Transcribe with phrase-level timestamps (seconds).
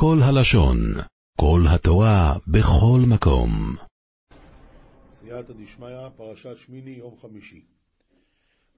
[0.00, 0.78] כל הלשון,
[1.40, 3.50] כל התורה, בכל מקום.
[5.14, 7.60] סייעתא דשמיא, פרשת שמיני, יום חמישי.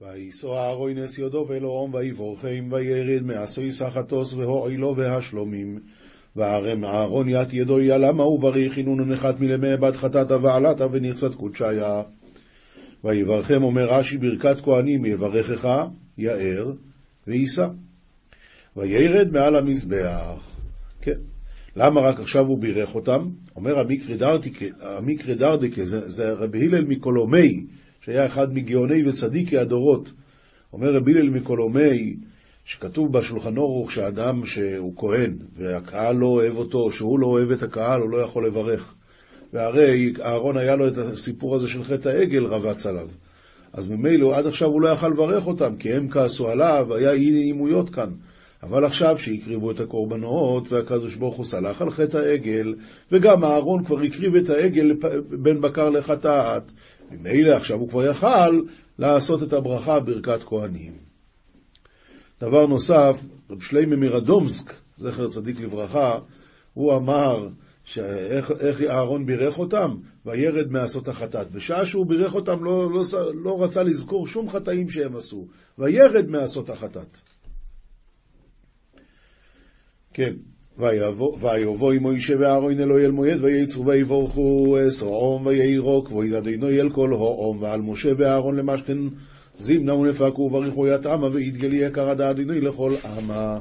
[0.01, 5.79] וייסו אהרוי נס יודו ואלוהום ויבורכם וירד מעשוי סחטוס והועילו והשלומים.
[6.35, 12.01] וערם אהרון ית ידו ילמה ובריך הנון נחת מלמי בת חטאת ועלתה ונכסת קודשיה.
[13.03, 15.85] ויברכם אומר רש"י ברכת כהנים יברכך
[16.17, 16.71] יאר
[17.27, 17.67] ויישא.
[18.75, 20.60] וירד מעל המזבח.
[21.01, 21.17] כן.
[21.75, 23.29] למה רק עכשיו הוא בירך אותם?
[23.55, 27.65] אומר המקרה דרדיקה, זה, זה רבי הלל מקולומי,
[28.01, 30.11] שהיה אחד מגאוני וצדיקי הדורות.
[30.73, 32.15] אומר רבי הלל מקולומי,
[32.65, 38.01] שכתוב בשולחן אורוך שאדם שהוא כהן, והקהל לא אוהב אותו, שהוא לא אוהב את הקהל,
[38.01, 38.95] הוא לא יכול לברך.
[39.53, 43.07] והרי אהרון היה לו את הסיפור הזה של חטא העגל רבץ עליו.
[43.73, 47.31] אז ממילא עד עכשיו הוא לא יכל לברך אותם, כי הם כעסו עליו, היה אי
[47.31, 48.09] נעימויות כאן.
[48.63, 52.75] אבל עכשיו שהקריבו את הקורבנות, והקדוש ברוך הוא סלח על חטא העגל,
[53.11, 54.93] וגם אהרון כבר הקריב את העגל
[55.29, 56.63] בין בקר לחטאת,
[57.11, 58.61] ממילא עכשיו הוא כבר יכל
[58.99, 60.93] לעשות את הברכה ברכת כהנים.
[62.41, 66.19] דבר נוסף, רב שלמה מרדומסק, זכר צדיק לברכה,
[66.73, 67.47] הוא אמר
[67.83, 69.95] שאיך אהרון בירך אותם?
[70.25, 71.51] וירד מעשות החטאת.
[71.51, 75.47] בשעה שהוא בירך אותם לא, לא, לא רצה לזכור שום חטאים שהם עשו.
[75.77, 77.17] וירד מעשות החטאת.
[80.13, 80.33] כן,
[80.77, 87.61] ויבוא עמו אישה ואהרון אלוהי אל מויד וייצרו ויבורכו אסרעום ויירוק וידדינו אל כל הועום
[87.61, 88.97] ועל משה ואהרון למשכן
[89.57, 93.59] זימנה ונפקו ובריחו יתאמה ויתגלי יקר עד אדינוי לכל עמה.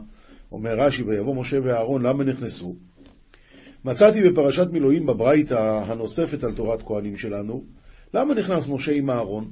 [0.52, 2.74] אומר רש"י ויבוא משה ואהרון למה נכנסו?
[3.84, 7.64] מצאתי בפרשת מילואים בברייתא הנוספת על תורת כהנים שלנו,
[8.14, 9.50] למה נכנס משה עם אהרון?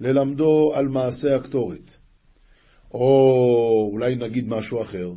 [0.00, 1.96] ללמדו על מעשה הקטורת.
[2.94, 5.12] או אולי נגיד משהו אחר.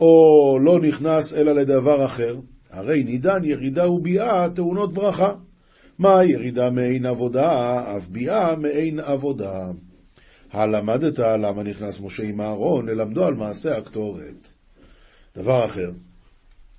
[0.00, 2.36] או לא נכנס אלא לדבר אחר,
[2.70, 5.34] הרי נידן ירידה וביאה טעונות ברכה.
[5.98, 9.66] מה ירידה מעין עבודה, אף ביאה מעין עבודה.
[10.52, 14.52] הלמדת למה נכנס משה עם אהרון, ללמדו על מעשה הקטורת.
[15.36, 15.90] דבר אחר,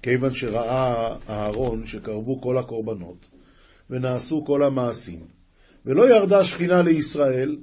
[0.04, 3.26] כיוון שראה אהרון שקרבו כל הקורבנות,
[3.90, 5.20] ונעשו כל המעשים,
[5.86, 7.58] ולא ירדה שכינה לישראל,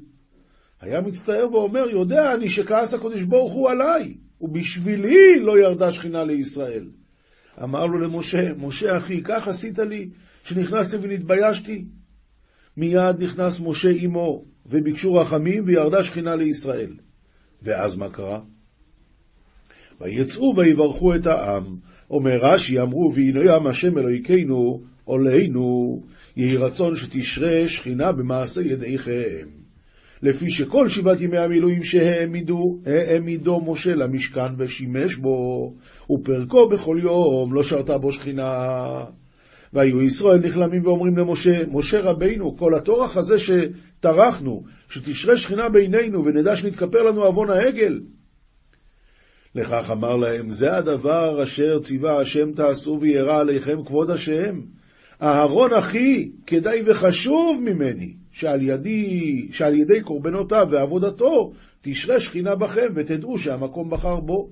[0.81, 4.15] היה מצטער ואומר, יודע אני שכעס הקדוש ברוך הוא עליי.
[4.41, 6.89] ובשבילי לא ירדה שכינה לישראל.
[7.63, 10.09] אמר לו למשה, משה אחי, כך עשית לי,
[10.45, 11.85] שנכנסתי ונתביישתי?
[12.77, 16.93] מיד נכנס משה עמו, וביקשו רחמים, וירדה שכינה לישראל.
[17.63, 18.41] ואז מה קרה?
[20.01, 21.77] ויצאו ויברכו את העם.
[22.11, 26.03] אומר רש"י, אמרו, והנה ים השם אלוהיכנו, עולנו,
[26.37, 29.58] יהי רצון שתשרה שכינה במעשה ידיכם.
[30.23, 35.75] לפי שכל שבעת ימי המילואים שהעמידו, העמידו משה למשכן ושימש בו,
[36.11, 38.55] ופרקו בכל יום לא שרתה בו שכינה.
[39.73, 46.57] והיו ישראל נכלמים ואומרים למשה, משה רבינו, כל הטורח הזה שטרחנו, שתשרה שכינה בינינו ונדע
[46.57, 48.01] שנתכפר לנו עוון העגל.
[49.55, 54.61] לכך אמר להם, זה הדבר אשר ציווה השם תעשו וירא עליכם כבוד השם.
[55.23, 58.15] אהרון אחי, כדאי וחשוב ממני.
[58.39, 64.51] שעל, ידי, שעל ידי קורבנותיו ועבודתו תשרה שכינה בכם ותדעו שהמקום בחר בו.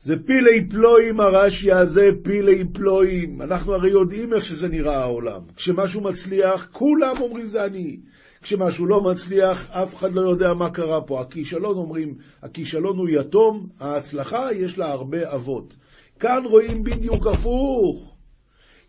[0.00, 3.42] זה פילי פלואים הרש"י הזה, פילי פלואים.
[3.42, 5.40] אנחנו הרי יודעים איך שזה נראה העולם.
[5.56, 7.96] כשמשהו מצליח, כולם אומרים זה אני.
[8.42, 11.20] כשמשהו לא מצליח, אף אחד לא יודע מה קרה פה.
[11.20, 15.76] הכישלון אומרים, הכישלון הוא יתום, ההצלחה יש לה הרבה אבות.
[16.18, 18.13] כאן רואים בדיוק הפוך.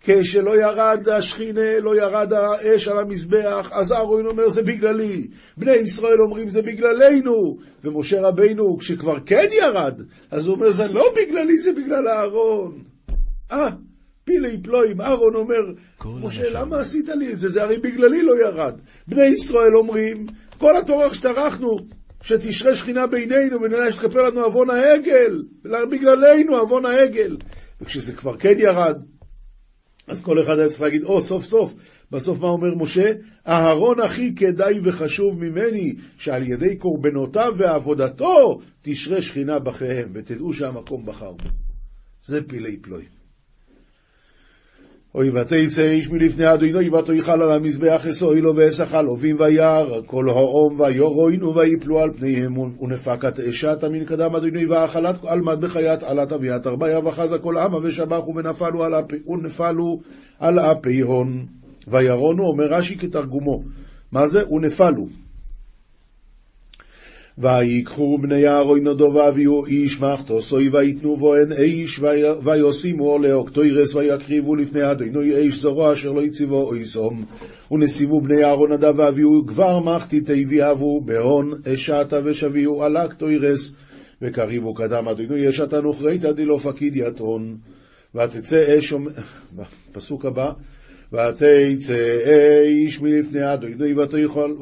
[0.05, 5.27] כשלא ירד השכינה, לא ירד האש על המזבח, אז אהרון אומר זה בגללי.
[5.57, 7.57] בני ישראל אומרים זה בגללנו.
[7.83, 10.01] ומשה רבינו, כשכבר כן ירד,
[10.31, 12.83] אז הוא אומר זה לא בגללי, זה בגלל אהרון.
[13.51, 13.69] אה,
[14.23, 15.61] פילי פלואים, אהרון אומר,
[16.05, 17.49] משה, למה עשית לי את זה?
[17.49, 18.79] זה הרי בגללי לא ירד.
[19.07, 20.25] בני ישראל אומרים,
[20.57, 21.67] כל התורך שטרחנו,
[22.21, 27.37] שתשרה שכינה בינינו ונראה שתכפר לנו עוון העגל, בגללנו עוון העגל.
[27.81, 29.03] וכשזה כבר כן ירד,
[30.07, 31.75] אז כל אחד היה צריך להגיד, או, oh, סוף סוף.
[32.11, 33.11] בסוף מה אומר משה?
[33.47, 41.31] אהרון הכי כדאי וחשוב ממני, שעל ידי קורבנותיו ועבודתו תשרה שכינה בכיהם, ותדעו שהמקום בחר
[41.31, 41.49] בו.
[42.21, 43.24] זה פילי פלואים.
[45.15, 50.29] אוי ותצא איש מלפני אדוני ותאכל על המזבח אסוי לו ואסך על עובים וירא כל
[50.29, 56.31] העום ויורойנו ויפלו על פניהם ונפקת אשת מן קדם אדוני ואכלת על מד בחיית עלת
[56.31, 58.83] אביית ארבעיה וחזה כל עמה ושבחו ונפלו
[60.39, 61.45] על אפי הון
[61.87, 63.63] וירונו אומר רש"י כתרגומו
[64.11, 64.47] מה זה?
[64.51, 65.07] ונפלו
[67.37, 71.99] ויקחו בני אהרון נודו ואביהו איש מחתוסוי ויתנו בו הן איש
[72.43, 77.25] ויושימו לאוקטוירס ויקריבו לפני אדוני איש זרוע אשר לא יציבו אויסום
[77.71, 83.73] ונסיבו בני אהרון נדב ואביהו כבר מחתי תביאבו בהון אשתה ושביהו על אקטוירס
[84.21, 87.57] וקריבו קדם אדוני אשתה נוכרית דלא פקיד יתון.
[88.15, 88.93] ותצא אש
[89.93, 90.49] פסוק הבא
[91.13, 92.19] ותצא
[92.65, 93.93] איש מלפני אדוני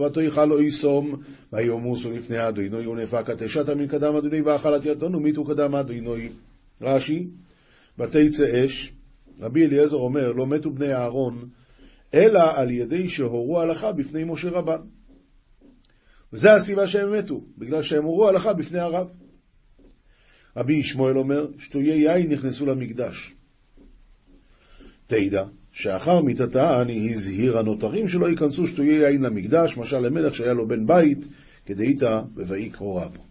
[0.06, 1.16] ותאכל אויסום
[1.54, 6.30] ויומוסו לפני אדוני ונפק התשתה מן קדם אדוני ואכלת יתון ומיתו קדם אדוני.
[6.82, 7.28] רש"י,
[8.00, 8.94] ותצא אש,
[9.40, 11.50] רבי אליעזר אומר, לא מתו בני אהרון,
[12.14, 14.82] אלא על ידי שהורו הלכה בפני משה רבן.
[16.34, 19.08] וזו הסיבה שהם מתו, בגלל שהם הורו הלכה בפני הרב.
[20.58, 23.34] רבי ישמעאל אומר, שטויי יין נכנסו למקדש.
[25.08, 30.68] תדע, שאחר מיתתה אני הזהיר הנותרים שלא ייכנסו שטויי יין למקדש, משל למלך שהיה לו
[30.68, 31.28] בן בית,
[31.66, 33.24] כדאיתא בויקרו רבו.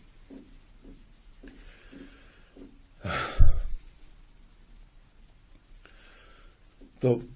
[6.99, 7.27] טוב.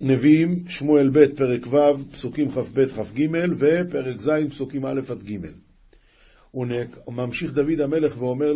[0.00, 3.26] נביאים, שמואל ב', פרק ו', פסוקים כ"ב, כ"ג,
[3.58, 5.46] ופרק ז', פסוקים א' עד ג'.
[6.50, 6.66] הוא
[7.08, 8.52] ממשיך דוד המלך ואומר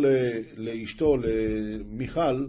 [0.57, 2.45] לאשתו, למיכל,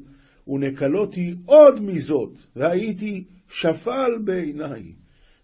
[0.49, 4.83] ונקלותי עוד מזאת, והייתי שפל בעיניי.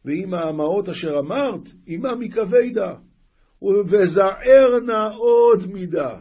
[0.04, 2.94] ועם האמהות אשר אמרת, עמם מכבדה,
[3.86, 6.18] וזערנה עוד מידה,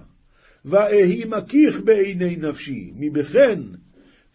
[0.65, 3.59] ואהי מקיך בעיני נפשי, מבכן,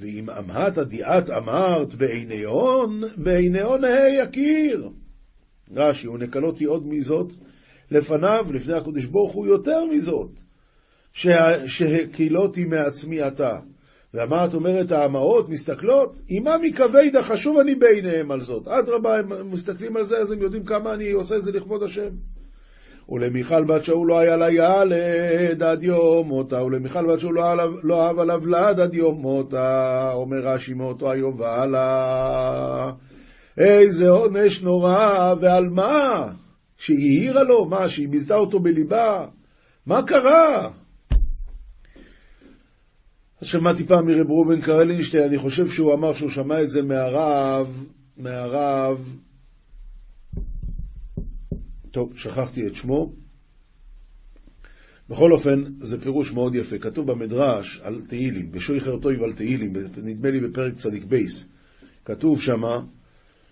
[0.01, 4.89] ואם אמהת הדיעת אמרת בעיני הון, בעיני הון אהי יכיר.
[5.75, 7.33] רש"י, ונקלותי עוד מזאת,
[7.91, 10.31] לפניו, לפני הקדוש ברוך הוא, יותר מזאת,
[11.67, 13.59] שהקילותי מעצמי עתה.
[14.15, 16.19] ומה את אומרת, האמהות מסתכלות?
[16.29, 18.69] עמם מכבדה, חשוב אני בעיניהם על זאת.
[18.69, 22.11] אדרבה, הם מסתכלים על זה, אז הם יודעים כמה אני עושה את זה לכבוד השם.
[23.09, 27.45] ולמיכל בת שאול לא היה לה ילד עד יום מותה, ולמיכל בת שאול לא,
[27.83, 32.91] לא אהב עליו לד עד יום מותה, אומר רש"י מאותו היום והלאה.
[33.59, 36.29] איזה עונש נורא, ועל מה?
[36.77, 39.27] שהיא העירה לו, מה, שהיא ביזתה אותו בליבה?
[39.87, 40.71] מה קרה?
[43.43, 47.85] שמעתי פעם מרב ראובן קרלינשטיין, אני חושב שהוא אמר שהוא שמע את זה מהרב,
[48.17, 49.17] מהרב,
[51.91, 53.13] טוב, שכחתי את שמו.
[55.11, 56.79] בכל אופן, זה פירוש מאוד יפה.
[56.79, 59.73] כתוב במדרש על תהילים, בשוי חרטוי ועל תהילים,
[60.03, 61.49] נדמה לי בפרק צדיק בייס.
[62.05, 62.85] כתוב שמה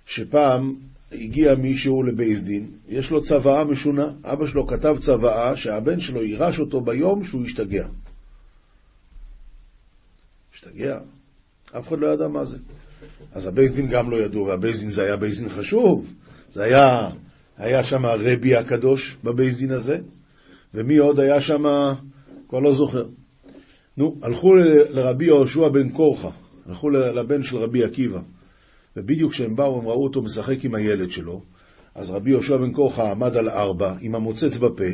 [0.06, 0.74] שפעם
[1.12, 6.60] הגיע מישהו לבית דין, יש לו צוואה משונה, אבא שלו כתב צוואה שהבן שלו יירש
[6.60, 7.88] אותו ביום שהוא ישתגע.
[10.64, 10.98] ישתגע.
[11.78, 12.58] אף אחד לא ידע מה זה.
[13.32, 16.14] אז הבית דין גם לא ידעו, והבית דין זה היה בית דין חשוב.
[16.50, 17.08] זה היה,
[17.56, 19.98] היה שם הרבי הקדוש בבית דין הזה,
[20.74, 21.62] ומי עוד היה שם,
[22.48, 23.06] כבר לא זוכר.
[23.96, 24.54] נו, הלכו
[24.90, 26.30] לרבי יהושע בן קורחה,
[26.66, 28.20] הלכו לבן של רבי עקיבא,
[28.96, 31.42] ובדיוק כשהם באו, הם ראו אותו משחק עם הילד שלו,
[31.94, 34.84] אז רבי יהושע בן קורחה עמד על ארבע, עם המוצץ בפה,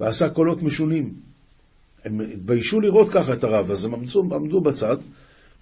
[0.00, 1.31] ועשה קולות משונים.
[2.04, 4.96] הם התביישו לראות ככה את הרב, אז הם עמדו, עמדו בצד,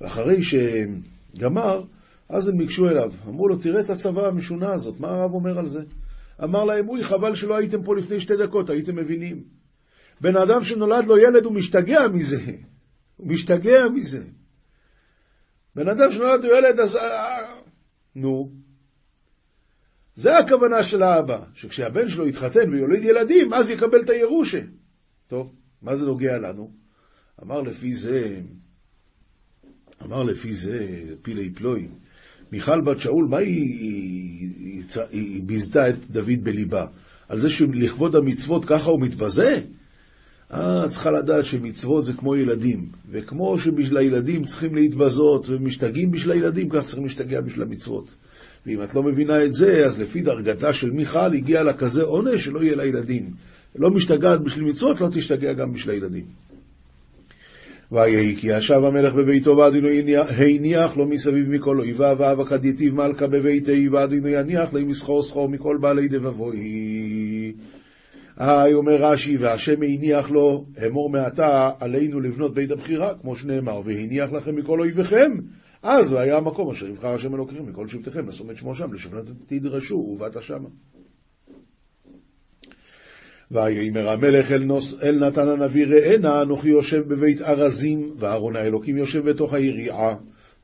[0.00, 1.82] ואחרי שגמר,
[2.28, 3.12] אז הם ניגשו אליו.
[3.28, 5.82] אמרו לו, תראה את הצבא המשונה הזאת, מה הרב אומר על זה?
[6.44, 9.44] אמר להם, אוי, חבל שלא הייתם פה לפני שתי דקות, הייתם מבינים.
[10.20, 12.40] בן אדם שנולד לו ילד, הוא משתגע מזה.
[13.16, 14.24] הוא משתגע מזה.
[15.74, 16.96] בן אדם שנולד לו ילד, אז...
[16.96, 17.38] אה,
[18.14, 18.50] נו.
[20.14, 24.60] זה הכוונה של האבא, שכשהבן שלו יתחתן ויוליד ילדים, אז יקבל את הירושה.
[25.26, 25.52] טוב.
[25.82, 26.70] מה זה נוגע לנו?
[27.42, 28.40] אמר לפי זה,
[30.04, 31.88] אמר לפי זה, פילי פלואים,
[32.52, 36.86] מיכל בת שאול, מה היא, היא, היא, היא ביזתה את דוד בליבה?
[37.28, 39.60] על זה שלכבוד המצוות ככה הוא מתבזה?
[40.52, 46.68] אה, צריכה לדעת שמצוות זה כמו ילדים, וכמו שבשביל הילדים צריכים להתבזות ומשתגעים בשביל הילדים,
[46.68, 48.14] כך צריכים להשתגע בשביל המצוות.
[48.66, 52.44] ואם את לא מבינה את זה, אז לפי דרגתה של מיכל הגיע לה כזה עונש
[52.44, 53.30] שלא יהיה לילדים.
[53.76, 56.24] לא משתגעת בשביל מצוות, לא תשתגע גם בשביל הילדים.
[57.92, 59.88] ויהי כי ישב המלך בביתו ואדינו
[60.36, 65.78] הניח לו מסביב מכל אויביו ואבק עד מלכה בביתי ואדינו יניח לי מסחור סחור מכל
[65.80, 66.56] בעלי דבבוי.
[68.36, 74.32] היי אומר רש"י והשם הניח לו אמור מעתה עלינו לבנות בית הבחירה כמו שנאמר והניח
[74.32, 75.32] לכם מכל אויביכם
[75.82, 79.94] אז היה המקום אשר יבחר השם אלוקיכם מכל שבטיכם לשום את שמו שם לשבנת תדרשו
[79.94, 80.68] ובאת שמה
[83.50, 89.30] ויאמר המלך אל, נוס, אל נתן הנביא ראנה אנוכי יושב בבית ארזים ואהרון האלוקים יושב
[89.30, 90.14] בתוך היריעה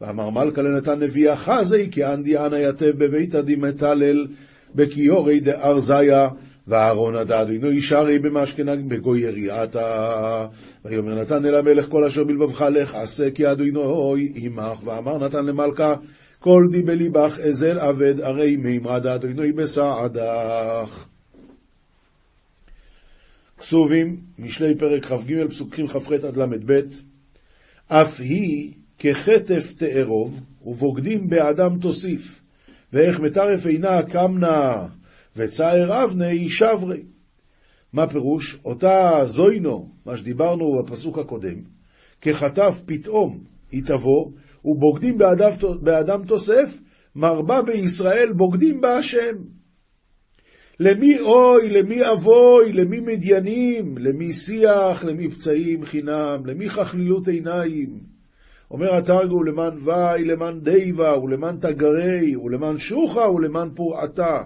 [0.01, 4.27] ואמר מלכה לנתן נביא אחזי כי אנדי אנא יתב בבית עדי מתלל
[4.75, 6.29] בכיורי דארזיה
[6.69, 10.47] ואהרון עדה אדינו ישרי במשכנג בגוי יריעתה.
[10.85, 14.85] ויאמר נתן אל המלך כל אשר בלבבך לך עשה כי אדינו עמך.
[14.85, 15.95] ואמר נתן למלכה
[16.39, 21.07] כל די בליבך אזל אבד הרי מימרא דאדינו בסעדך.
[23.67, 26.73] כסובים, משלי פרק כ"ג, פסוקים כ"ח עד ל"ב,
[27.87, 32.43] אף היא כחטף תארוב, ובוגדים באדם תוסיף,
[32.93, 34.87] ואיך מטרף עינה קמנה,
[35.37, 37.03] וצער אבני שברי.
[37.93, 38.59] מה פירוש?
[38.65, 41.61] אותה זוינו, מה שדיברנו בפסוק הקודם,
[42.21, 43.39] כחטף פתאום
[43.73, 44.31] היא תבוא,
[44.65, 45.51] ובוגדים באדם,
[45.83, 46.79] באדם תוסף,
[47.17, 49.56] מרבה בישראל בוגדים בהשם.
[50.81, 58.01] למי אוי, למי אבוי, למי מדיינים, למי שיח, למי פצעים חינם, למי חכלילות עיניים.
[58.71, 64.43] אומר התרגו למען וי, למען דיבה, ולמען תגרי, ולמען שוחה, ולמען פורעתה.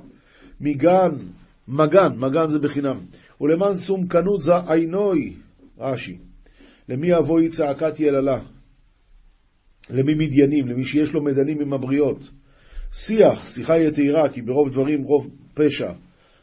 [0.60, 1.10] מגן,
[1.68, 2.98] מגן, מגן זה בחינם.
[3.40, 5.32] ולמען סומקנות זה עינוי,
[5.78, 6.18] רש"י.
[6.88, 8.40] למי אבוי צעקת יללה?
[9.90, 10.68] למי מדיינים?
[10.68, 12.30] למי שיש לו מדנים עם הבריות.
[12.92, 15.92] שיח, שיחה יתירה, כי ברוב דברים רוב פשע.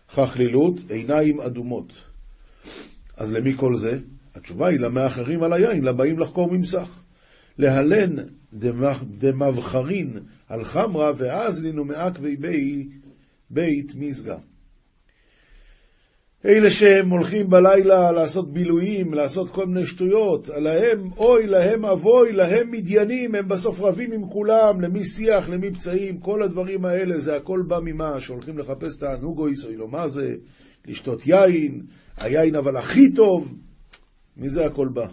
[0.09, 2.03] חכלילות, עיניים אדומות.
[3.17, 3.99] אז למי כל זה?
[4.35, 6.89] התשובה היא למאחרים על היין, לבאים לחקור ממסך.
[7.57, 8.15] להלן
[9.19, 12.35] דמבחרין על חמרה, ואז לינו מעכבי
[13.49, 14.37] בית מזגה.
[16.45, 22.71] אלה שהם הולכים בלילה לעשות בילויים, לעשות כל מיני שטויות, להם אוי, להם אבוי, להם
[22.71, 27.63] מדיינים, הם בסוף רבים עם כולם, למי שיח, למי פצעים, כל הדברים האלה, זה הכל
[27.67, 28.19] בא ממה?
[28.19, 30.33] שהולכים לחפש את או לא מה זה,
[30.87, 31.81] לשתות יין,
[32.17, 33.53] היין אבל הכי טוב,
[34.37, 35.07] מזה הכל בא?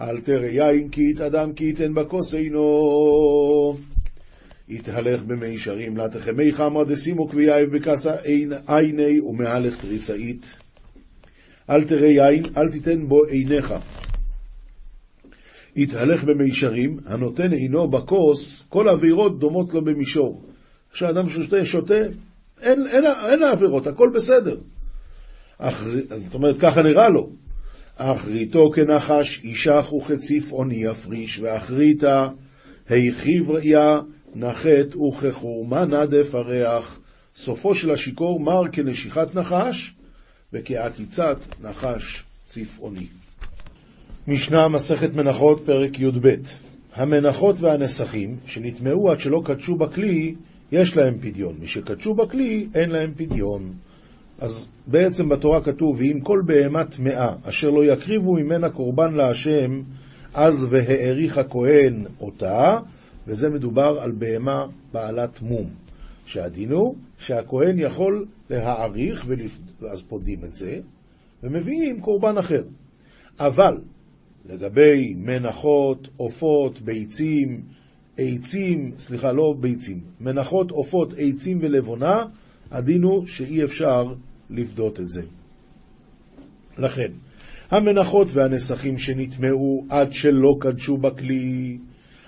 [0.00, 3.91] אל תראה יין כי יתאדם כי יתן בכוס אינו.
[4.68, 8.14] יתהלך במישרים, לתחמי חמרא דשימו קביעי בקסה
[8.68, 10.56] עיני ומהלך תריצאית.
[11.70, 13.74] אל תראה יין, אל תיתן בו עיניך.
[15.76, 20.44] יתהלך במישרים, הנותן עינו בכוס, כל העבירות דומות לו במישור.
[20.92, 22.02] כשאדם שותה, שותה,
[22.60, 24.56] אין, אין, אין העבירות, הכל בסדר.
[25.58, 27.30] אח, זאת אומרת, ככה נראה לו.
[27.96, 32.28] אחריתו כנחש, אישך וכציף עוני יפריש, ואחריתה
[32.88, 34.00] היכיב ראייה
[34.34, 37.00] נחת וכחורמה נדף הריח,
[37.36, 39.94] סופו של השיכור מר כנשיכת נחש
[40.52, 43.06] וכעקיצת נחש צפעוני.
[44.28, 46.28] משנה מסכת מנחות פרק י"ב
[46.94, 50.34] המנחות והנסכים שנטמעו עד שלא קדשו בכלי,
[50.72, 51.54] יש להם פדיון.
[51.60, 53.72] מי שקדשו בכלי, אין להם פדיון.
[54.38, 59.82] אז בעצם בתורה כתוב, ואם כל בהמה טמאה, אשר לא יקריבו ממנה קורבן להשם,
[60.34, 62.78] אז והאריך הכהן אותה,
[63.26, 65.66] וזה מדובר על בהמה בעלת מום.
[66.26, 69.58] שהדין הוא שהכהן יכול להעריך, ולפ...
[69.80, 70.80] ואז פודים את זה,
[71.42, 72.62] ומביאים קורבן אחר.
[73.40, 73.78] אבל
[74.48, 77.62] לגבי מנחות, עופות, ביצים,
[78.18, 82.24] עצים, סליחה, לא ביצים, מנחות, עופות, עצים ולבונה,
[82.70, 84.14] הדין הוא שאי אפשר
[84.50, 85.22] לפדות את זה.
[86.78, 87.12] לכן,
[87.70, 91.78] המנחות והנסכים שנטמעו עד שלא קדשו בכלי,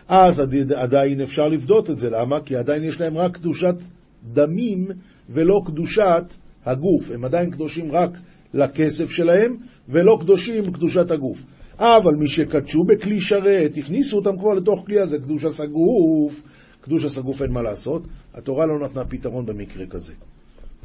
[0.08, 0.42] אז
[0.76, 2.10] עדיין אפשר לפדות את זה.
[2.10, 2.40] למה?
[2.40, 3.74] כי עדיין יש להם רק קדושת
[4.32, 4.88] דמים
[5.30, 6.34] ולא קדושת
[6.64, 7.10] הגוף.
[7.10, 8.10] הם עדיין קדושים רק
[8.54, 9.56] לכסף שלהם
[9.88, 11.44] ולא קדושים קדושת הגוף.
[11.78, 16.42] אבל מי שקדשו בכלי שרת, הכניסו אותם כבר לתוך כלי הזה, קדוש הסגוף.
[16.80, 20.14] קדוש הסגוף אין מה לעשות, התורה לא נתנה פתרון במקרה כזה.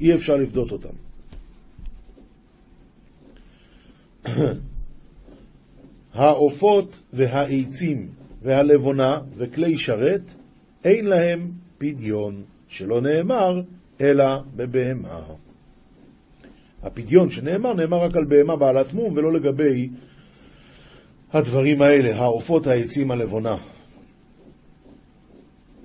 [0.01, 0.89] אי אפשר לפדות אותם.
[6.13, 8.07] העופות והעצים
[8.41, 10.33] והלבונה וכלי שרת,
[10.83, 13.61] אין להם פדיון, שלא נאמר,
[14.01, 15.21] אלא בבהמה.
[16.83, 19.89] הפדיון שנאמר, נאמר רק על בהמה בעלת מום, ולא לגבי
[21.33, 23.55] הדברים האלה, העופות, העצים, הלבונה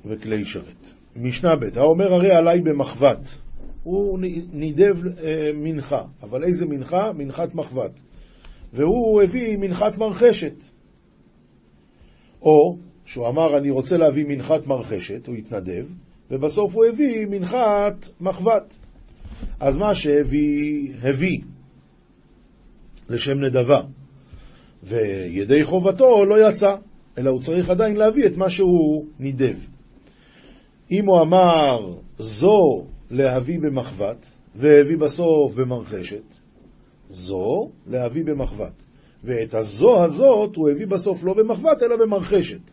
[0.07, 0.87] וכלי שרת.
[1.17, 3.35] משנה ב', האומר הרי עליי במחבת,
[3.83, 4.19] הוא
[4.53, 7.13] נידב אה, מנחה, אבל איזה מנחה?
[7.13, 8.01] מנחת מחבת.
[8.73, 10.55] והוא הביא מנחת מרחשת.
[12.45, 15.87] או שהוא אמר, אני רוצה להביא מנחת מרחשת, הוא התנדב,
[16.31, 18.75] ובסוף הוא הביא מנחת מחבת.
[19.61, 21.41] אז מה שהביא, הביא
[23.09, 23.81] לשם נדבה,
[24.83, 26.77] וידי חובתו לא יצא,
[27.19, 29.57] אלא הוא צריך עדיין להביא את מה שהוא נידב.
[30.91, 36.35] אם הוא אמר זו להביא במחבת, והביא בסוף במרחשת,
[37.09, 38.83] זו להביא במחבת.
[39.25, 42.71] ואת הזו הזאת הוא הביא בסוף לא במחבת אלא במרחשת.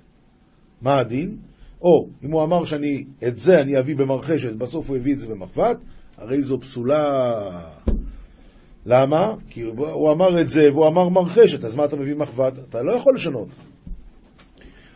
[0.82, 1.38] מה הדין?
[1.82, 5.30] או אם הוא אמר שאני, את זה אני אביא במרחשת, בסוף הוא הביא את זה
[5.30, 5.78] במחבת,
[6.18, 7.04] הרי זו פסולה.
[8.86, 9.36] למה?
[9.50, 12.60] כי הוא אמר את זה והוא אמר מרחשת, אז מה אתה מביא מחבת?
[12.70, 13.48] אתה לא יכול לשנות.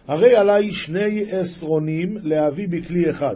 [0.07, 3.35] הרי עליי שני עשרונים להביא בכלי אחד,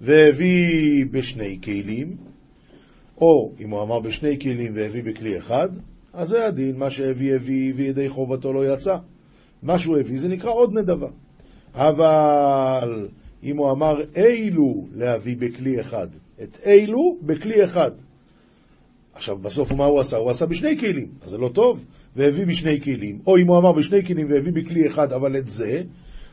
[0.00, 2.16] והביא בשני כלים,
[3.20, 5.68] או אם הוא אמר בשני כלים והביא בכלי אחד,
[6.14, 8.96] אז זה הדין, מה שהביא הביא וידי חובתו לא יצא.
[9.62, 11.08] מה שהוא הביא זה נקרא עוד נדבה.
[11.74, 13.08] אבל
[13.42, 16.08] אם הוא אמר אילו להביא בכלי אחד,
[16.42, 17.90] את אילו בכלי אחד.
[19.14, 20.16] עכשיו, בסוף מה הוא עשה?
[20.16, 21.84] הוא עשה בשני כלים, אז זה לא טוב,
[22.16, 23.18] והביא בשני כלים.
[23.26, 25.82] או אם הוא אמר בשני כלים והביא בכלי אחד, אבל את זה,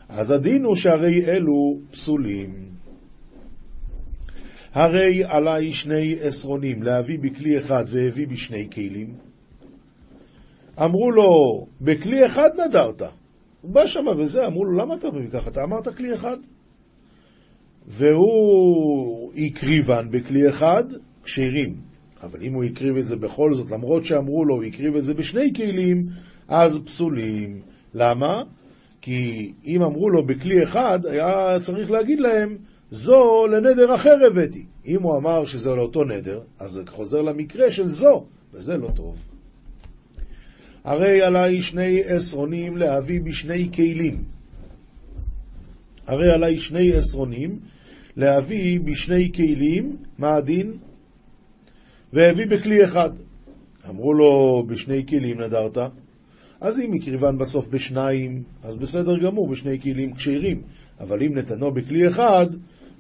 [0.09, 2.53] אז הדין הוא שהרי אלו פסולים.
[4.73, 9.30] הרי עליי שני עשרונים להביא בכלי אחד והביא בשני כלים.
[10.83, 11.27] אמרו לו,
[11.81, 13.01] בכלי אחד נדרת.
[13.61, 15.49] הוא בא שם וזה, אמרו לו, למה אתה מביא ככה?
[15.49, 16.37] אתה אמרת כלי אחד.
[17.87, 20.83] והוא הקריבן בכלי אחד,
[21.23, 21.75] כשרים.
[22.23, 25.13] אבל אם הוא הקריב את זה בכל זאת, למרות שאמרו לו, הוא הקריב את זה
[25.13, 26.05] בשני כלים,
[26.47, 27.61] אז פסולים.
[27.93, 28.43] למה?
[29.01, 32.57] כי אם אמרו לו בכלי אחד, היה צריך להגיד להם,
[32.89, 34.65] זו לנדר אחר הבאתי.
[34.85, 39.30] אם הוא אמר שזה לאותו נדר, אז זה חוזר למקרה של זו, וזה לא טוב.
[40.83, 44.23] הרי עליי שני עשרונים להביא בשני כלים.
[46.07, 47.59] הרי עליי שני עשרונים
[48.17, 50.73] להביא בשני כלים, מה הדין?
[52.13, 53.09] והביא בכלי אחד.
[53.89, 55.77] אמרו לו, בשני כלים נדרת?
[56.61, 60.61] אז אם הקריבן בסוף בשניים, אז בסדר גמור, בשני כלים כשרים.
[60.99, 62.47] אבל אם נתנו בכלי אחד,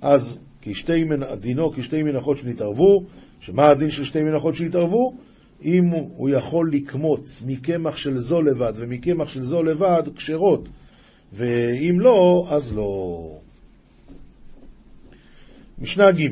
[0.01, 1.03] אז כשתי,
[1.39, 3.05] דינו כשתי מנחות שנתערבו,
[3.39, 5.13] שמה הדין של שתי מנחות שהתערבו?
[5.63, 10.69] אם הוא יכול לקמוץ מקמח של זו לבד ומקמח של זו לבד, כשרות,
[11.33, 13.39] ואם לא, אז לא.
[15.79, 16.27] משנה ג'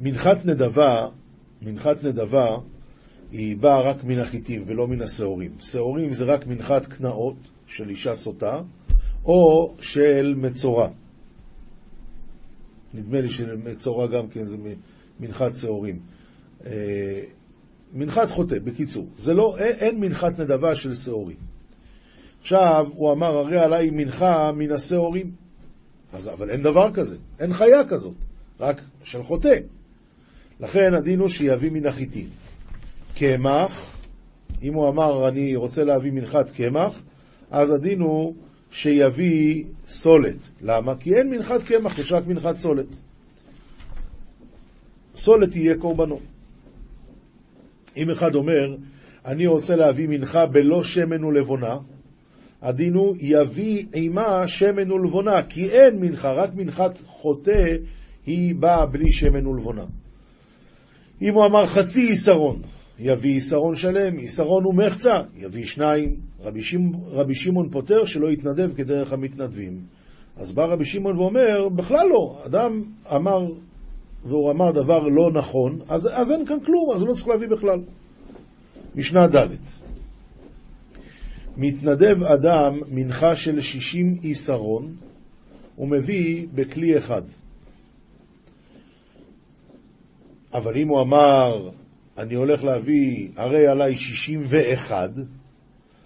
[0.00, 1.08] מנחת נדבה,
[1.62, 2.56] מנחת נדבה
[3.32, 5.50] היא באה רק מן החיטים ולא מן השעורים.
[5.60, 8.60] שעורים זה רק מנחת קנאות של אישה סוטה,
[9.24, 10.88] או של מצורע.
[12.94, 14.56] נדמה לי שמצורע גם כן זה
[15.20, 15.98] מנחת שעורים.
[16.66, 17.20] אה,
[17.94, 19.08] מנחת חוטא, בקיצור.
[19.16, 21.36] זה לא, אין, אין מנחת נדבה של שעורים.
[22.40, 25.30] עכשיו, הוא אמר, הרי עליי מנחה מן השעורים.
[26.12, 28.14] אז, אבל אין דבר כזה, אין חיה כזאת,
[28.60, 29.58] רק של חוטא.
[30.60, 32.28] לכן הדין הוא שיביא מן החיטים.
[33.18, 33.96] קמח,
[34.62, 37.02] אם הוא אמר, אני רוצה להביא מנחת קמח,
[37.50, 38.34] אז הדין הוא
[38.70, 40.48] שיביא סולת.
[40.62, 40.94] למה?
[40.96, 42.86] כי אין מנחת קמח, יש רק מנחת סולת.
[45.18, 46.18] סולת תהיה קורבנו.
[47.96, 48.76] אם אחד אומר,
[49.26, 51.76] אני רוצה להביא מנחה בלא שמן ולבונה,
[52.62, 57.76] הדין הוא יביא עימה שמן ולבונה, כי אין מנחה, רק מנחת חוטא
[58.26, 59.84] היא באה בלי שמן ולבונה.
[61.22, 62.62] אם הוא אמר חצי עיסרון,
[62.98, 66.16] יביא עיסרון שלם, עיסרון ומחצה, יביא שניים.
[66.40, 69.80] רבי, שימ, רבי שמעון פותר שלא יתנדב כדרך המתנדבים.
[70.36, 72.82] אז בא רבי שמעון ואומר, בכלל לא, אדם
[73.14, 73.46] אמר,
[74.24, 77.80] והוא אמר דבר לא נכון, אז, אז אין כאן כלום, אז לא צריך להביא בכלל.
[78.94, 79.46] משנה ד'
[81.56, 84.94] מתנדב אדם מנחה של שישים עיסרון,
[85.76, 87.22] הוא מביא בכלי אחד.
[90.54, 91.70] אבל אם הוא אמר,
[92.18, 95.08] אני הולך להביא הרי עליי שישים ואחד,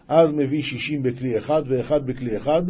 [0.09, 2.63] אז מביא שישים בכלי אחד ואחד בכלי אחד,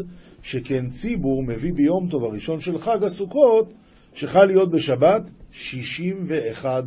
[0.42, 3.74] שכן ציבור מביא ביום טוב הראשון של חג הסוכות,
[4.14, 6.82] שחל להיות בשבת שישים ואחד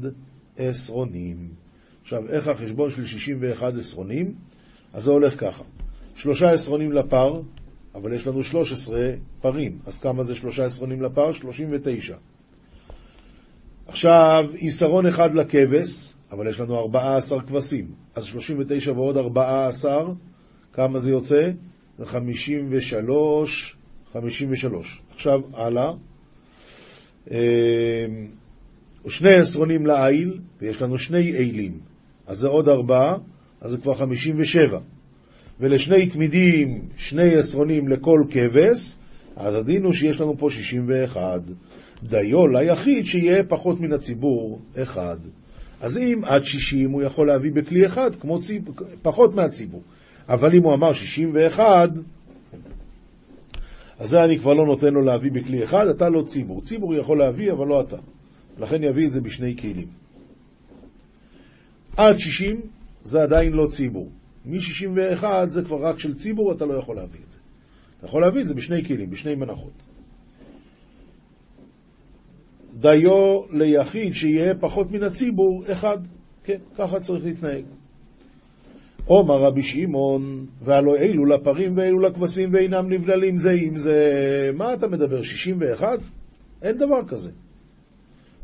[0.57, 1.49] עשרונים.
[2.01, 4.35] עכשיו, איך החשבון של שישים ואחד עשרונים?
[4.93, 5.63] אז זה הולך ככה.
[6.15, 7.41] שלושה עשרונים לפר,
[7.95, 9.09] אבל יש לנו שלוש עשרה
[9.41, 11.31] פרים, אז כמה זה שלושה עשרונים לפר?
[11.31, 12.15] שלושים ותשע.
[13.87, 19.67] עכשיו, עיסרון אחד לכבש, אבל יש לנו ארבעה עשר כבשים, אז שלושים ותשע ועוד ארבעה
[19.67, 20.07] עשר,
[20.73, 21.49] כמה זה יוצא?
[21.97, 23.77] זה חמישים ושלוש,
[24.11, 25.01] חמישים ושלוש.
[25.13, 25.91] עכשיו, הלאה.
[27.31, 27.37] אמ,
[29.07, 31.79] שני עשרונים לעיל, ויש לנו שני אילים.
[32.27, 33.17] אז זה עוד ארבעה,
[33.61, 34.79] אז זה כבר חמישים ושבע.
[35.59, 38.95] ולשני תמידים, שני עשרונים לכל כבש,
[39.35, 41.39] אז הדין הוא שיש לנו פה שישים ואחד.
[42.03, 45.17] דיו ליחיד שיהיה פחות מן הציבור אחד.
[45.81, 48.63] אז אם עד שישים הוא יכול להביא בכלי אחד, כמו ציב...
[49.01, 49.81] פחות מהציבור.
[50.29, 51.89] אבל אם הוא אמר שישים ואחד,
[53.99, 56.61] אז זה אני כבר לא נותן לו להביא בכלי אחד, אתה לא ציבור.
[56.61, 57.97] ציבור יכול להביא, אבל לא אתה.
[58.57, 59.87] לכן יביא את זה בשני כלים.
[61.97, 62.61] עד שישים
[63.01, 64.09] זה עדיין לא ציבור.
[64.45, 67.37] מ-61 זה כבר רק של ציבור, אתה לא יכול להביא את זה.
[67.97, 69.83] אתה יכול להביא את זה בשני כלים, בשני מנחות.
[72.79, 75.97] דיו ליחיד שיהיה פחות מן הציבור, אחד.
[76.43, 77.63] כן, ככה צריך להתנהג.
[79.05, 83.99] עומר רבי שמעון, והלא אלו לפרים ואלו לכבשים ואינם נבללים זה עם זה.
[84.53, 85.99] מה אתה מדבר, 61?
[86.61, 87.31] אין דבר כזה.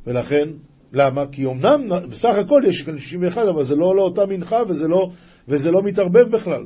[0.07, 0.49] ולכן,
[0.93, 1.27] למה?
[1.31, 5.09] כי אמנם, בסך הכל יש כאן 61, אבל זה לא לאותה מנחה וזה לא,
[5.47, 6.63] וזה לא מתערבב בכלל.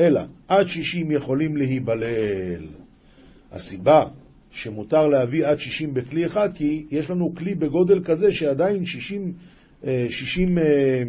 [0.00, 2.66] אלא, עד 60 יכולים להיבלל.
[3.52, 4.04] הסיבה
[4.50, 9.32] שמותר להביא עד 60 בכלי אחד, כי יש לנו כלי בגודל כזה שעדיין 60,
[10.08, 11.02] 60 אה, אה,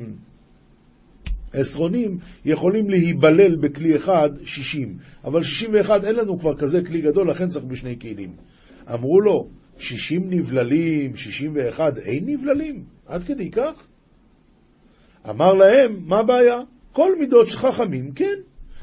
[1.53, 4.97] עשרונים יכולים להיבלל בכלי אחד 60.
[5.25, 8.33] אבל 61 אין לנו כבר כזה כלי גדול, לכן צריך בשני כלים.
[8.93, 12.83] אמרו לו, 60 נבללים, 61 אין נבללים?
[13.05, 13.87] עד כדי כך?
[15.29, 16.61] אמר להם, מה הבעיה?
[16.91, 18.35] כל מידות חכמים, כן.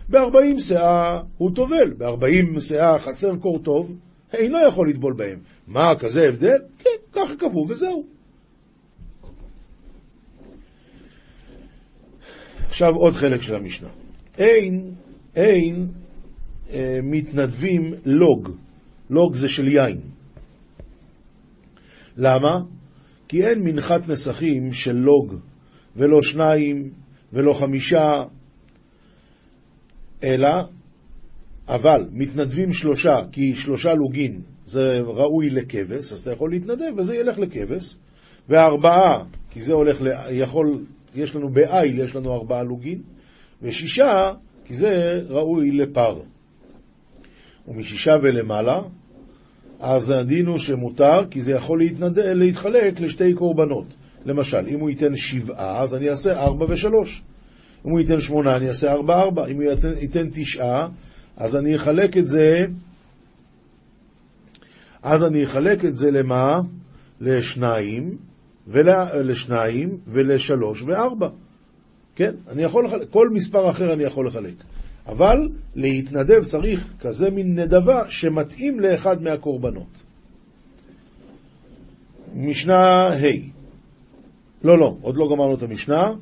[0.09, 3.97] ב-40 שאה הוא טובל, ב-40 שאה חסר קור טוב,
[4.33, 5.39] אינו יכול לטבול בהם.
[5.67, 6.59] מה, כזה הבדל?
[6.79, 8.16] כן, ככה קבעו וזהו.
[12.77, 13.89] עכשיו עוד חלק של המשנה.
[14.39, 14.95] אין,
[15.37, 15.89] אין
[16.71, 18.51] אה, מתנדבים לוג.
[19.11, 20.01] לוג זה של יין.
[22.17, 22.61] למה?
[23.29, 25.35] כי אין מנחת נסכים של לוג,
[25.97, 26.91] ולא שניים,
[27.33, 28.23] ולא חמישה,
[30.25, 30.49] אלא,
[31.69, 37.39] אבל מתנדבים שלושה, כי שלושה לוגין זה ראוי לכבש, אז אתה יכול להתנדב וזה ילך
[37.39, 37.97] לכבש,
[38.49, 40.07] וארבעה, כי זה הולך, ל...
[40.31, 40.85] יכול,
[41.17, 43.03] יש לנו בעיל, יש לנו ארבעה לוגין,
[43.63, 44.33] ושישה,
[44.65, 46.21] כי זה ראוי לפר.
[47.69, 48.81] ומשישה ולמעלה,
[49.81, 52.19] אז הדין הוא שמותר, כי זה יכול להתנד...
[52.19, 53.87] להתחלק לשתי קורבנות.
[54.25, 57.23] למשל, אם הוא ייתן שבעה, אז אני אעשה ארבע ושלוש.
[57.87, 59.47] אם הוא ייתן שמונה, אני אעשה ארבע ארבע.
[59.47, 60.89] אם הוא ייתן, ייתן תשעה,
[61.37, 62.65] אז אני אחלק את זה,
[65.03, 66.61] אז אני אחלק את זה למה?
[67.21, 68.17] לשניים,
[68.67, 68.91] ול...
[69.15, 71.29] לשניים ולשלוש וארבע.
[72.15, 74.55] כן, אני יכול לחלק, כל מספר אחר אני יכול לחלק.
[75.07, 80.03] אבל להתנדב צריך כזה מין נדבה שמתאים לאחד מהקורבנות.
[82.35, 83.57] משנה ה'
[84.65, 86.13] לא, לא, עוד לא גמרנו את המשנה.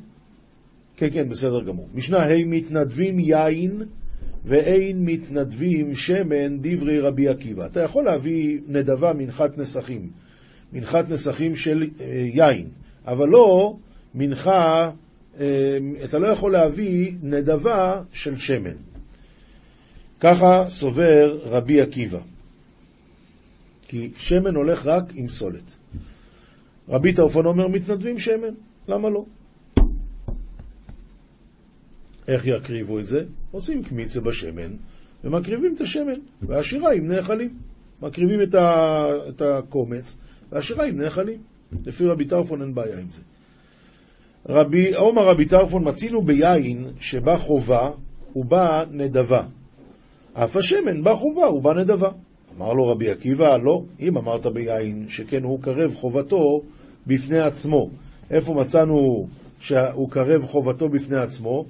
[0.97, 1.89] כן, כן, בסדר גמור.
[1.95, 3.83] משנה ה' מתנדבים יין
[4.45, 7.67] ואין מתנדבים שמן דברי רבי עקיבא.
[7.67, 10.11] אתה יכול להביא נדבה מנחת נסכים,
[10.75, 12.69] מנחת נסכים של אה, יין,
[13.07, 13.77] אבל לא
[14.15, 14.91] מנחה
[15.41, 18.77] אמ, אתה לא יכול להביא נדבה של שמן.
[20.21, 22.19] ככה סובר רבי עקיבא.
[23.89, 25.71] כי שמן הולך רק עם סולת.
[26.89, 28.55] רבי טרפון אומר מתנדבים שמן,
[28.89, 29.25] למה לא?
[32.29, 33.25] איך יקריבו את זה?
[33.51, 34.73] עושים קמיצה בשמן
[35.25, 37.59] ומקריבים את השמן, והשיריים נאכלים.
[38.03, 38.55] מקריבים את.
[39.29, 40.19] את הקומץ,
[40.55, 41.39] והשיריים נאכלים.
[41.87, 43.21] לפי רבי טרפון אין בעיה עם זה.
[44.49, 47.91] רבי, עומר רבי טרפון, מצינו ביין שבא חובה
[48.37, 49.43] ובא נדבה.
[50.33, 52.09] אף השמן בא חובה ובא נדבה.
[52.57, 56.63] אמר לו רבי עקיבא, לא, אם אמרת ביין שכן הוא קרב חובתו
[57.07, 57.91] בפני עצמו.
[58.31, 59.27] איפה מצאנו
[59.61, 61.65] שהוא קרב חובתו בפני עצמו?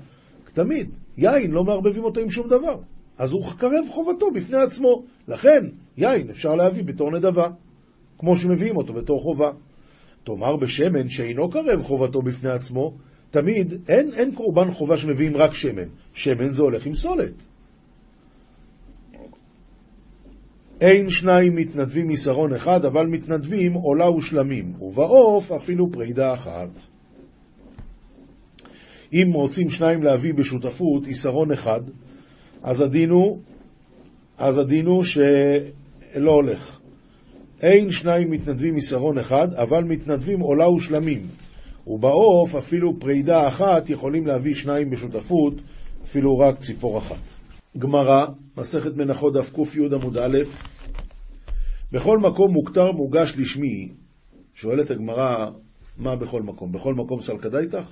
[0.52, 2.76] תמיד, יין לא מערבבים אותו עם שום דבר.
[3.18, 5.02] אז הוא קרב חובתו בפני עצמו.
[5.28, 5.64] לכן,
[5.96, 7.48] יין אפשר להביא בתור נדבה,
[8.18, 9.50] כמו שמביאים אותו בתור חובה.
[10.24, 12.94] תאמר בשמן שאינו קרב חובתו בפני עצמו,
[13.30, 15.88] תמיד אין, אין קורבן חובה שמביאים רק שמן.
[16.12, 17.34] שמן זה הולך עם סולת.
[20.80, 26.70] אין שניים מתנדבים מסרון אחד, אבל מתנדבים עולה ושלמים, ובעוף אפילו פרידה אחת.
[29.12, 31.80] אם רוצים שניים להביא בשותפות עיסרון אחד,
[32.62, 33.38] אז הדין הוא,
[34.38, 36.73] אז הדין הוא שלא הולך.
[37.64, 41.26] אין שניים מתנדבים מסרון אחד, אבל מתנדבים עולה ושלמים.
[41.86, 45.54] ובעוף אפילו פרידה אחת יכולים להביא שניים בשותפות,
[46.04, 47.20] אפילו רק ציפור אחת.
[47.78, 48.26] גמרא,
[48.58, 50.38] מסכת מנחות דף קי עמוד א',
[51.92, 53.88] בכל מקום מוכתר מוגש לשמי,
[54.54, 55.50] שואלת הגמרא,
[55.98, 56.72] מה בכל מקום?
[56.72, 57.90] בכל מקום סלקא דייתך?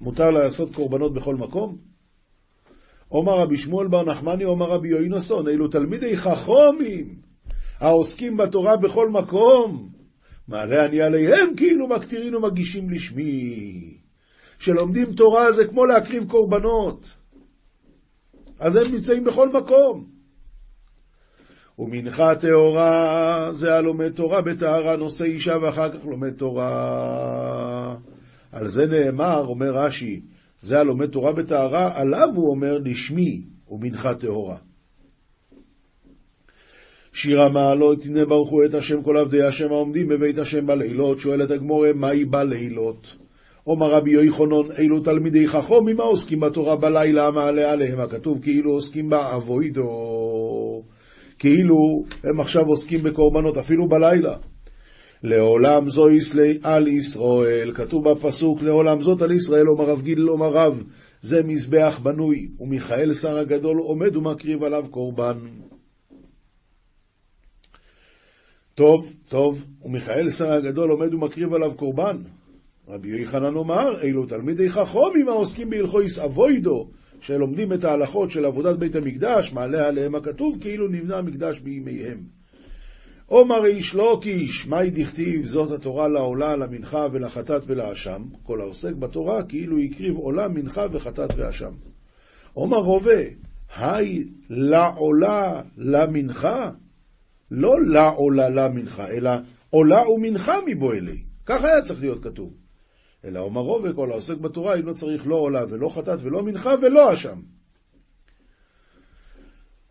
[0.00, 1.76] מותר לעשות קורבנות בכל מקום?
[3.08, 7.31] עומר רבי שמואל בר נחמני, עומר רבי יוינוסון, אלו תלמידי חכומים.
[7.82, 9.88] העוסקים בתורה בכל מקום,
[10.48, 13.96] מעלה אני עליהם כאילו מקטירין ומגישים לשמי.
[14.58, 17.16] שלומדים תורה זה כמו להקריב קורבנות.
[18.58, 20.04] אז הם נמצאים בכל מקום.
[21.78, 27.96] ומנחה טהורה זה הלומד תורה בטהרה נושא אישה ואחר כך לומד תורה.
[28.52, 30.22] על זה נאמר, אומר רש"י,
[30.60, 34.58] זה הלומד תורה בטהרה, עליו הוא אומר לשמי ומנחה טהורה.
[37.12, 41.92] שיר המעלות, הנה ברכו את השם כל עבדי השם העומדים בבית השם בלילות, שואלת הגמורה,
[41.94, 43.16] מהי בלילות?
[43.66, 48.00] אומר רבי יוחנן, אילו תלמידי חכום, ממה עוסקים בתורה בלילה המעלה עליהם?
[48.00, 49.82] הכתוב כאילו עוסקים באבוידו,
[51.38, 51.76] כאילו
[52.24, 54.36] הם עכשיו עוסקים בקורבנות, אפילו בלילה.
[55.22, 60.48] לעולם זו יסלי על ישראל, כתוב בפסוק, לעולם זאת על ישראל, אומר רב גיל, אומר
[60.48, 60.82] רב,
[61.20, 65.38] זה מזבח בנוי, ומיכאל שר הגדול עומד ומקריב עליו קורבן.
[68.74, 72.16] טוב, טוב, ומיכאל שר הגדול עומד ומקריב עליו קורבן.
[72.88, 76.88] רבי יוחנן אומר, אילו תלמידי חכומים העוסקים בהלכויס אבוידו,
[77.20, 82.18] שלומדים את ההלכות של עבודת בית המקדש, מעלה עליהם הכתוב, כאילו נבנה המקדש בימיהם.
[83.26, 88.22] עומר איש לא קיש, מאי דכתיב, זאת התורה לעולה, למנחה ולחטאת ולאשם.
[88.42, 91.72] כל העוסק בתורה כאילו הקריב עולה, מנחה וחטאת ואשם.
[92.52, 93.22] עומר רובה,
[93.76, 96.70] היי לעולה למנחה,
[97.54, 99.30] לא לעולה למנחה, אלא
[99.70, 101.22] עולה ומנחה מבועלי.
[101.46, 102.54] כך היה צריך להיות כתוב.
[103.24, 106.74] אלא עומר רובה, כל העוסק בתורה, אם לא צריך לא עולה ולא חטאת ולא מנחה
[106.82, 107.40] ולא אשם.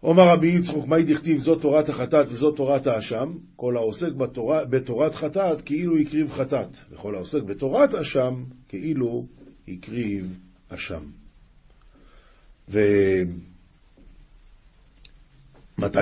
[0.04, 3.34] אומר רבי יצחוק, מהי דכתיב זאת תורת החטאת וזאת תורת האשם?
[3.56, 9.26] כל העוסק בתורה, בתורת חטאת כאילו הקריב חטאת, וכל העוסק בתורת אשם כאילו
[9.68, 11.04] הקריב אשם.
[12.70, 12.90] ומתי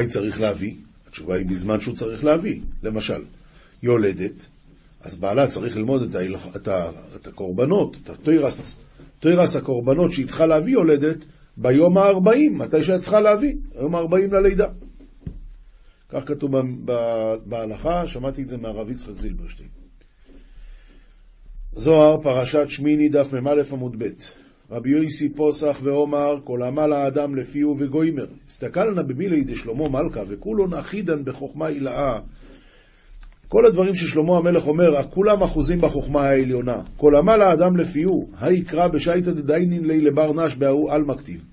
[0.09, 0.75] צריך להביא?
[1.19, 2.61] התשובה היא בזמן שהוא צריך להביא.
[2.83, 3.23] למשל,
[3.83, 4.47] יולדת,
[5.01, 6.55] אז בעלה צריך ללמוד את, ההלכ...
[6.55, 6.91] את, ה...
[7.15, 8.75] את הקורבנות, את התוירס,
[9.19, 11.17] תוירס הקורבנות שהיא צריכה להביא יולדת,
[11.57, 14.67] ביום ה-40, מתי שאת צריכה להביא, היום ה-40 ללידה.
[16.09, 16.51] כך כתוב
[17.45, 19.69] בהלכה, שמעתי את זה מהרב יצחק זילברשטיין.
[21.73, 24.05] זוהר, פרשת שמיני, דף מ"א עמוד ב'
[24.71, 28.25] רבי יויסי פוסח ואומר, כל עמל האדם לפיהו וגוימר.
[28.47, 32.19] הסתכלנה במילי דשלמה מלכה, וכולון אחידן בחוכמה הילאה.
[33.47, 36.81] כל הדברים ששלמה המלך אומר, כולם אחוזים בחוכמה העליונה.
[36.97, 41.45] כל עמל האדם לפיהו, היקרא בשייטא דדיינין לי לבר נש בהוא על מכתיב.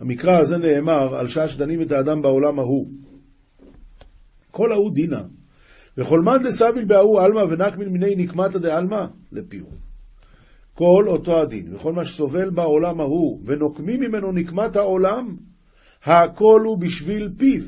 [0.00, 2.86] המקרא הזה נאמר על שעה שדנים את האדם בעולם ההוא.
[4.50, 5.22] כל ההוא דינה.
[5.98, 9.81] וכל מאן דסביל בהוא עלמא ונקמין מיני נקמתא דעלמא לפיהו.
[10.82, 15.36] כל אותו הדין, וכל מה שסובל בעולם ההוא, ונוקמים ממנו נקמת העולם,
[16.04, 17.62] הכל הוא בשביל פיו.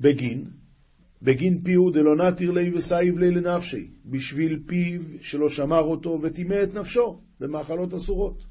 [0.00, 0.44] בגין,
[1.22, 6.74] בגין פיהו דלא נתיר לי וסייב לי לנפשי, בשביל פיו שלא שמר אותו וטימא את
[6.74, 8.44] נפשו במאכלות אסורות.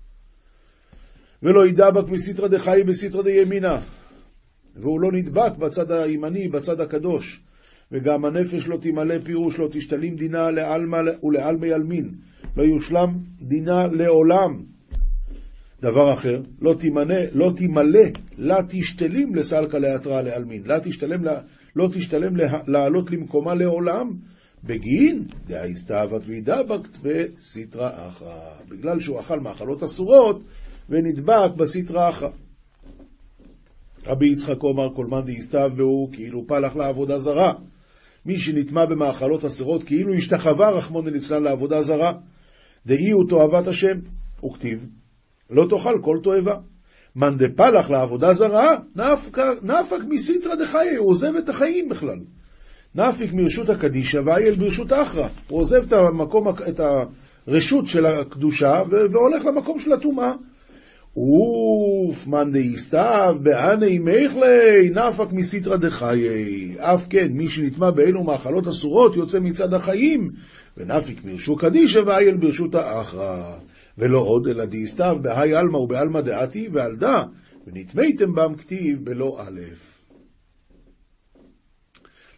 [1.44, 3.82] ולא ידבק מסיתרא דחי בסיתרא דימינה,
[4.76, 7.42] והוא לא נדבק בצד הימני, בצד הקדוש,
[7.92, 12.12] וגם הנפש לא תמלא פירוש, לא תשתלים דינה לעלמא ולעלמי עלמין,
[12.58, 14.64] לא יושלם דינה לעולם.
[15.82, 21.24] דבר אחר, לא תמנה, לא תמלא, לה תשתלים לסלקא להתרא לעלמין, לה תשתלם,
[21.76, 22.34] לא תשתלם
[22.68, 24.12] לעלות למקומה לעולם,
[24.64, 28.40] בגין דהאיסתאוות וידבקת בסיטרא אחרא.
[28.70, 30.44] בגלל שהוא אכל מאכלות אסורות,
[30.90, 32.30] ונדבק בסטרא אחרא.
[34.06, 37.54] רבי יצחק אומר כל מאן דאיסתיו בהו כאילו פלח לעבודה זרה.
[38.28, 42.14] מי שנטמע במאכלות אסרות כאילו השתחווה רחמון דליצלן לעבודה זרה.
[42.86, 43.98] דאי הוא תועבת השם,
[44.46, 44.86] וכתיב
[45.50, 46.56] לא תאכל כל תועבה.
[47.16, 52.20] מאן דפלח לעבודה זרה, נפק, נפק מסיתרא דחיי, הוא עוזב את החיים בכלל.
[52.96, 55.28] נפיק מרשות הקדישא ואייל ברשות אחרא.
[55.48, 60.34] הוא עוזב את, המקום, את הרשות של הקדושה והולך למקום של הטומאה.
[61.18, 66.76] אוף, מאן דאיסתיו, בהני מיכלי, נפק מסיתרא דחיי.
[66.80, 70.32] אף כן, מי שנטמע באלו מאכלות אסורות יוצא מצד החיים,
[70.78, 73.58] ונפיק מרשות קדישא ואייל ברשות האחרא.
[73.98, 77.24] ולא עוד, אלא דאיסתיו בהאי עלמא ובעלמא דעתי, ועל דא,
[77.68, 79.62] ונטמאתם בם כתיב בלא א'.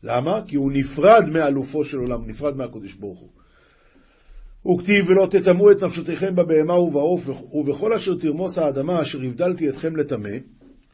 [0.04, 0.42] למה?
[0.48, 3.39] כי הוא נפרד מאלופו של עולם, נפרד מהקדוש ברוך הוא.
[4.68, 10.38] וכתיב ולא תטמאו את נפשותיכם בבהמה ובעוף ובכל אשר תרמוס האדמה אשר הבדלתי אתכם לטמא.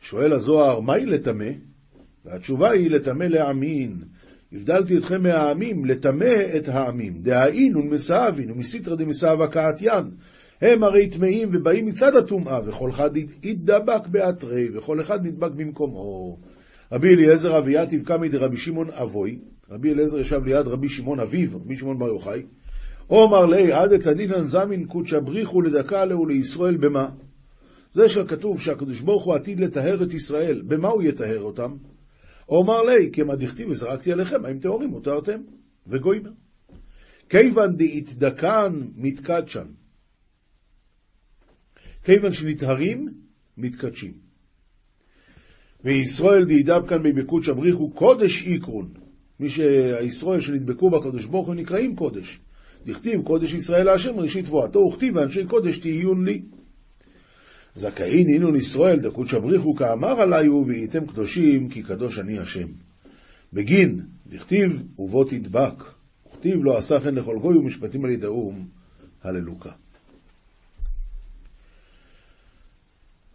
[0.02, 1.50] שואל הזוהר, מהי לטמא?
[2.26, 3.98] והתשובה היא לטמא להאמין.
[4.54, 7.22] הבדלתי אתכם מהעמים, לטמא את העמים.
[7.22, 10.06] דהאין ומסאבין ומסיתרא דמסאווה קעתיין.
[10.62, 13.10] הם הרי טמאים ובאים מצד הטומאה, וכל אחד
[13.44, 16.38] ידבק באתרי, וכל אחד נדבק במקומו.
[16.92, 21.50] רבי אליעזר אבי יתיב קמי דרבי שמעון אבוי, רבי אליעזר ישב ליד רבי שמעון אביו,
[21.54, 22.44] רבי שמעון בר יוחאי,
[23.08, 27.10] עומר לי עד את הנינן זמין קודשא בריחו לדקה להו לישראל במה?
[27.92, 31.76] זה שכתוב שהקדוש ברוך הוא עתיד לטהר את ישראל, במה הוא יטהר אותם?
[32.46, 35.42] עומר לי, כמה דכתיב וזרקתי עליכם, האם טהורים הותרתם?
[35.88, 36.32] וגוימר.
[37.30, 39.68] כיוון דאיתדקן מתקדשן.
[42.04, 43.14] כיוון שנטהרים,
[43.58, 44.14] מתקדשים.
[45.84, 48.94] וישראל דידב כאן בבקוד שבריחו קודש איקרון.
[49.40, 52.40] מי שהישראל שנדבקו בקדוש ברוך הוא נקראים קודש.
[52.86, 56.42] דכתיב קודש ישראל להשם ראשית תבואתו, וכתיב ואנשי קודש תהיון לי.
[57.74, 62.68] זכאין אינון ישראל דקות שבריחו כאמר עליו והייתם קדושים כי קדוש אני השם.
[63.54, 65.84] בגין דכתיב ובו תדבק,
[66.28, 68.66] וכתיב לא עשה כן לכל גוי ומשפטים על ידי האו"ם,
[69.24, 69.72] הללוקה.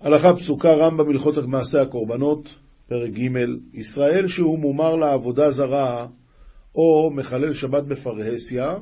[0.00, 2.58] הלכה פסוקה רמב"ם הלכות מעשה הקורבנות,
[2.88, 3.28] פרק ג'
[3.74, 6.06] ישראל שהוא מומר לעבודה זרה
[6.74, 8.74] או מחלל שבת בפרהסיה,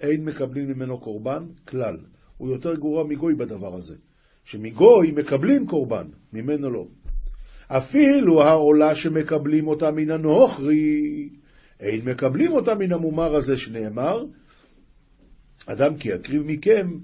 [0.00, 1.96] אין מקבלים ממנו קורבן כלל.
[2.36, 3.96] הוא יותר גרוע מגוי בדבר הזה.
[4.44, 6.86] שמגוי מקבלים קורבן, ממנו לא.
[7.68, 11.28] אפילו העולה שמקבלים אותה מן הנוכרי,
[11.80, 14.24] אין מקבלים אותה מן המומר הזה שנאמר,
[15.66, 16.98] אדם כי יקריב מכם,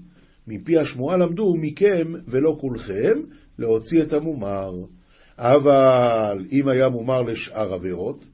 [0.47, 3.19] מפי השמועה למדו מכם ולא כולכם,
[3.59, 4.71] להוציא את המומר.
[5.37, 8.25] אבל אם היה מומר לשאר עבירות,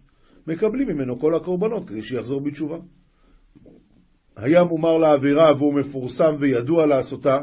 [0.48, 2.78] מקבלים ממנו כל הקורבנות כדי שיחזור בתשובה.
[4.42, 7.42] היה מומר לעבירה והוא מפורסם וידוע לעשותה,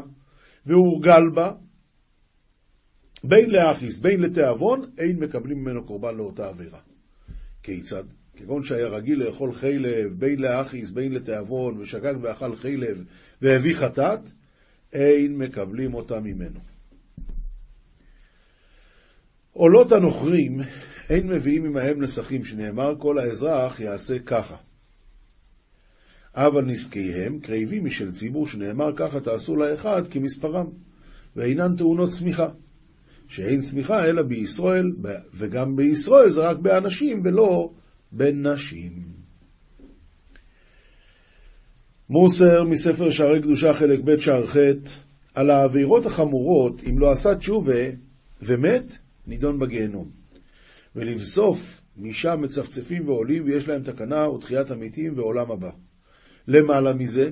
[0.65, 1.51] והורגל בה,
[3.23, 6.79] בין לאחיס, בין לתיאבון, אין מקבלים ממנו קורבן לאותה עבירה.
[7.63, 8.03] כיצד?
[8.35, 13.03] כגון שהיה רגיל לאכול חילב, בין לאחיס, בין לתיאבון, ושגג ואכל חילב
[13.41, 14.19] והביא חטאת,
[14.93, 16.59] אין מקבלים אותה ממנו.
[19.53, 20.59] עולות הנוכרים,
[21.09, 24.55] אין מביאים עמהם נסכים, שנאמר כל האזרח יעשה ככה.
[26.35, 30.67] אבל נזקיהם קרבים משל ציבור, שנאמר ככה תעשו לאחד כמספרם,
[31.35, 32.49] ואינן טעונות צמיחה.
[33.27, 34.91] שאין צמיחה אלא בישראל,
[35.33, 37.69] וגם בישראל זה רק באנשים ולא
[38.11, 38.91] בנשים.
[42.09, 44.55] מוסר מספר שערי קדושה חלק ב' שער ח'
[45.33, 47.81] על העבירות החמורות, אם לא עשה תשובה
[48.41, 50.09] ומת, נידון בגיהנום.
[50.95, 55.69] ולבסוף, משם מצפצפים ועולים ויש להם תקנה ותחיית המתים ועולם הבא.
[56.47, 57.29] למעלה מזה,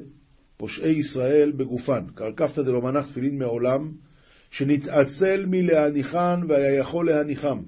[0.58, 3.92] פושעי ישראל בגופן, קרקפתא דלא מנח תפילין מעולם,
[4.50, 7.60] שנתעצל מלהניחן והיה יכול להניחם.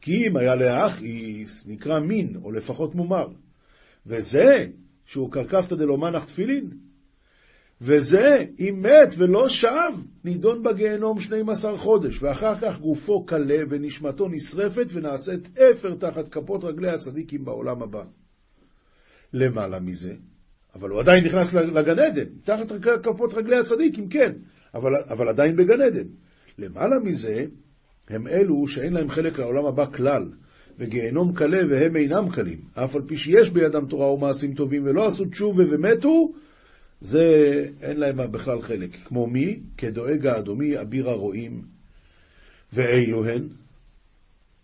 [0.00, 3.26] כי אם היה להכעיס, נקרא מין, או לפחות מומר.
[4.06, 4.66] וזה,
[5.06, 6.70] שהוא קרקפתא דלא מנח תפילין,
[7.80, 9.92] וזה, אם מת ולא שב,
[10.24, 16.90] נידון בגיהנום 12 חודש, ואחר כך גופו קלה ונשמתו נשרפת ונעשית אפר תחת כפות רגלי
[16.90, 18.04] הצדיקים בעולם הבא.
[19.34, 20.14] למעלה מזה,
[20.74, 24.32] אבל הוא עדיין נכנס לגן עדן, תחת כפות רגלי הצדיקים, כן,
[24.74, 26.06] אבל, אבל עדיין בגן עדן.
[26.58, 27.44] למעלה מזה,
[28.08, 30.28] הם אלו שאין להם חלק לעולם הבא כלל,
[30.78, 35.24] וגיהנום קלה והם אינם קלים, אף על פי שיש בידם תורה ומעשים טובים ולא עשו
[35.24, 36.32] תשובה ומתו,
[37.00, 38.90] זה אין להם בכלל חלק.
[39.04, 39.60] כמו מי?
[39.76, 41.62] כדואג האדומי, אביר הרועים.
[42.72, 43.48] ואילו הן?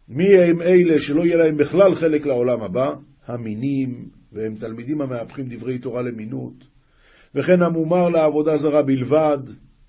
[0.09, 2.94] מי הם אלה שלא יהיה להם בכלל חלק לעולם הבא?
[3.26, 6.64] המינים, והם תלמידים המהפכים דברי תורה למינות.
[7.34, 9.38] וכן המומר לעבודה זרה בלבד,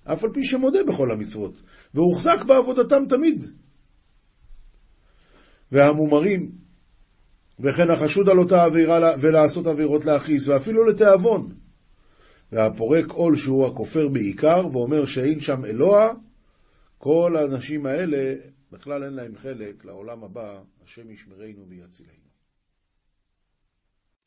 [0.04, 1.62] אף על פי שמודה בכל המצוות,
[1.94, 3.44] והוחזק בעבודתם תמיד.
[5.72, 6.50] והמומרים,
[7.60, 11.48] וכן החשוד על אותה עבירה ולעשות עבירות להכעיס, ואפילו לתיאבון.
[12.52, 16.12] והפורק עול שהוא הכופר בעיקר, ואומר שאין שם אלוה,
[16.98, 18.34] כל האנשים האלה,
[18.72, 22.21] בכלל אין להם חלק לעולם הבא, השם ישמרנו ויצילנו.